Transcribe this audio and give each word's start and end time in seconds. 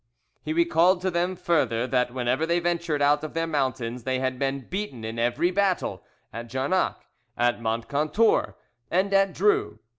He 0.41 0.51
recalled 0.51 0.99
to 1.01 1.11
them 1.11 1.35
further 1.35 1.85
that 1.85 2.11
whenever 2.11 2.47
they 2.47 2.57
ventured 2.59 3.03
out 3.03 3.23
of 3.23 3.35
their 3.35 3.45
mountains 3.45 4.01
they 4.01 4.17
had 4.17 4.39
been 4.39 4.67
beaten 4.67 5.05
in 5.05 5.19
every 5.19 5.51
battle, 5.51 6.03
at 6.33 6.47
Jarnac, 6.49 7.05
at 7.37 7.61
Moncontour, 7.61 8.55
and 8.89 9.13
at 9.13 9.31
Dreux. 9.31 9.77